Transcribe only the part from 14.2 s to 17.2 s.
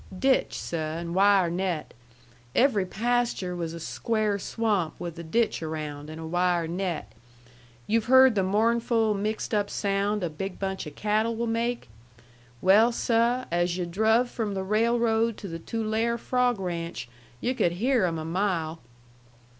from the railroad to the Tulare frawg ranch